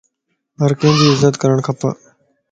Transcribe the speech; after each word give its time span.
ھرڪي 0.61 0.89
جي 0.99 1.05
عزت 1.13 1.33
ڪرڻ 1.41 1.57
کپ 1.67 1.79